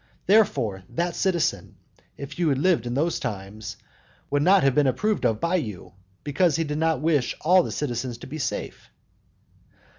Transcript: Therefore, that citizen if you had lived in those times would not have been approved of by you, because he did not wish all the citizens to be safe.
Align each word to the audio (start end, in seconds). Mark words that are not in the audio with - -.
Therefore, 0.25 0.81
that 0.89 1.15
citizen 1.15 1.75
if 2.17 2.39
you 2.39 2.49
had 2.49 2.57
lived 2.57 2.87
in 2.87 2.95
those 2.95 3.19
times 3.19 3.77
would 4.31 4.41
not 4.41 4.63
have 4.63 4.73
been 4.73 4.87
approved 4.87 5.27
of 5.27 5.39
by 5.39 5.57
you, 5.57 5.93
because 6.23 6.55
he 6.55 6.63
did 6.63 6.79
not 6.79 7.01
wish 7.01 7.35
all 7.41 7.61
the 7.61 7.71
citizens 7.71 8.17
to 8.17 8.25
be 8.25 8.39
safe. 8.39 8.89